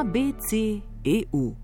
[0.00, 1.56] ABC.eu.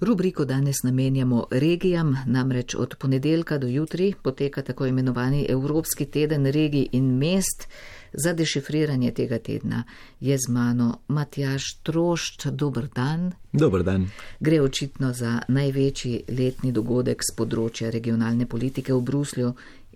[0.00, 6.88] Rubriko danes namenjamo regijam, namreč od ponedeljka do jutri poteka tako imenovani Evropski teden regij
[6.92, 7.68] in mest.
[8.12, 9.84] Za dešifriranje tega tedna
[10.20, 12.46] je z mano Matjaš Trošč.
[12.46, 13.32] Dobr dan.
[13.52, 14.06] Dobr dan.
[14.40, 19.50] Gre očitno za največji letni dogodek z področja regionalne politike v Bruslju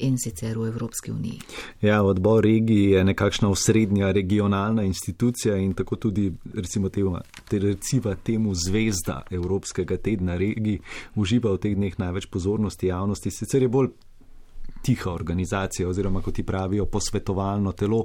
[0.04, 1.40] in sicer v Evropski uniji.
[1.80, 7.16] Ja, odbor regij je nekakšna osrednja regionalna institucija in tako tudi recimo temu,
[7.50, 10.82] recimo temu zvezda Evropskega tedna regij
[11.14, 13.32] uživa v teh dneh največ pozornosti javnosti.
[13.32, 13.88] Sicer je bolj
[14.86, 18.04] tiha organizacija oziroma kot ti pravijo posvetovalno telo,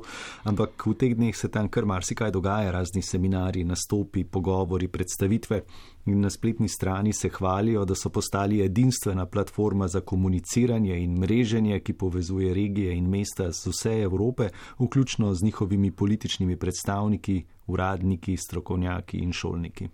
[0.50, 5.62] ampak v teh dneh se tam kar marsikaj dogaja, razni seminari, nastopi, pogovori, predstavitve
[6.06, 11.80] in na spletni strani se hvalijo, da so postali edinstvena platforma za komuniciranje in mreženje,
[11.80, 19.18] ki povezuje regije in mesta z vse Evrope, vključno z njihovimi političnimi predstavniki, uradniki, strokovnjaki
[19.18, 19.90] in šolniki.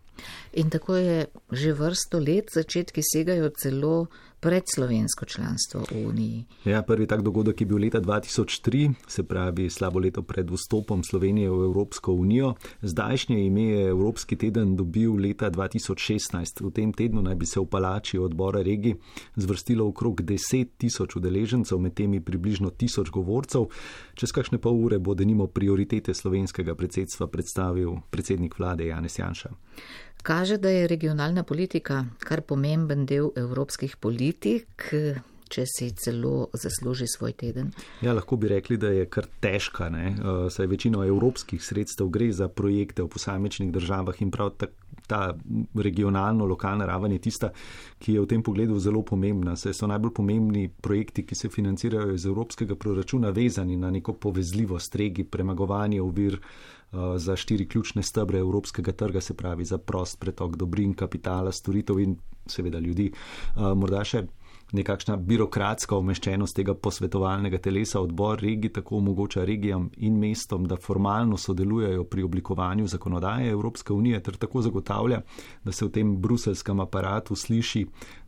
[0.54, 4.08] In tako je že vrsto let, začetki segajo celo
[4.40, 6.46] pred slovensko članstvo v Uniji.
[6.66, 11.50] Ja, prvi tak dogodek je bil leta 2003, se pravi slabo leto pred vstopom Slovenije
[11.50, 12.54] v Evropsko unijo.
[12.82, 15.50] Zdajšnje ime je Evropski teden dobil leta
[15.98, 16.62] 2016.
[16.62, 18.96] V tem tednu naj bi se v palači odbora regi
[19.36, 23.68] zvrstilo okrog 10 tisoč udeležencev, med temi približno tisoč govorcev.
[24.14, 29.50] Čez kakšne pol ure bo denimo prioritete slovenskega predsedstva predstavil predsednik vlade Janez Janša.
[30.24, 34.92] Kaže, da je regionalna politika kar pomemben del evropskih politik,
[35.48, 37.72] če si celo zasluži svoj teden.
[38.04, 40.10] Ja, lahko bi rekli, da je kar težka, ne?
[40.12, 44.87] Eh, saj večino evropskih sredstev gre za projekte v posamečnih državah in prav tako.
[45.08, 45.34] Ta
[45.74, 47.52] regionalno-lokalna raven je tista,
[48.00, 49.56] ki je v tem pogledu zelo pomembna.
[49.56, 54.96] Saj so najbolj pomembni projekti, ki se financirajo iz evropskega proračuna, vezani na neko povezljivost
[54.96, 56.42] regij, premagovanje ovir,
[56.94, 62.00] Eh, za štiri ključne stebre evropskega trga, se pravi za prost pretok dobrin, kapitala, storitev
[62.00, 62.16] in
[62.46, 63.12] seveda ljudi.
[63.12, 64.24] Eh, morda še
[64.72, 68.02] nekakšna birokratska umeščenost tega posvetovalnega telesa.
[68.02, 74.24] Odbor regij tako omogoča regijam in mestom, da formalno sodelujejo pri oblikovanju zakonodaje Evropske unije
[74.24, 75.22] ter tako zagotavlja,
[75.64, 77.86] da se v tem bruselskem aparatu sliši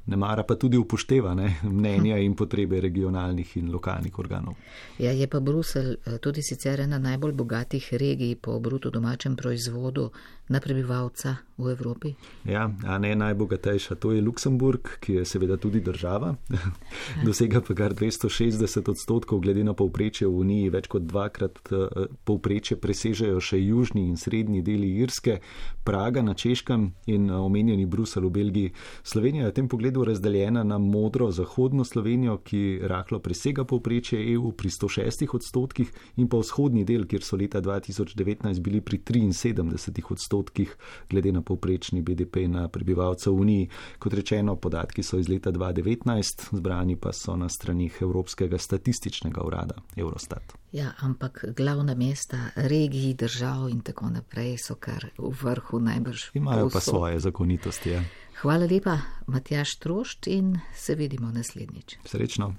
[0.10, 4.56] ne mara pa tudi upošteva ne, mnenja in potrebe regionalnih in lokalnih organov.
[4.98, 10.10] Ja, je pa Brusel eh, tudi sicer ena najbolj bogatih regij po bruto domačem proizvodu
[10.50, 12.14] na prebivalca v Evropi.
[12.46, 13.96] Ja, a ne najbogatejša.
[14.02, 16.36] To je Luksemburg, ki je seveda tudi država.
[17.26, 22.80] Dosega pa kar 260 odstotkov, glede na povprečje v Uniji, več kot dvakrat eh, povprečje
[22.82, 25.38] presežejo še južni in srednji deli Irske,
[25.86, 28.74] Praga na Češkem in eh, omenjeni Brusel v Belgiji.
[29.04, 34.52] Slovenija je v tem pogledu razdeljena na modro zahodno Slovenijo, ki rahlo presega povprečje EU
[34.52, 40.76] pri 106 odstotkih, in pa vzhodni del, kjer so leta 2019 bili pri 73 odstotkih,
[41.10, 43.70] glede na povprečni BDP na prebivalca v Uniji.
[44.00, 49.76] Kot rečeno, podatki so iz leta 2019, zbrani pa so na stranih Evropskega statističnega urada
[49.96, 50.54] Eurostat.
[50.72, 56.30] Ja, ampak glavna mesta, regiji, držav in tako naprej so kar v vrhu najbrž.
[56.34, 57.90] Imajo pa svoje zakonitosti.
[57.90, 58.04] Ja.
[58.42, 58.98] Hvala lepa,
[59.30, 61.96] Matjaš Trošt in se vidimo naslednjič.
[62.06, 62.54] Srečno.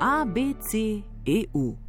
[0.00, 0.74] ABC
[1.26, 1.76] EU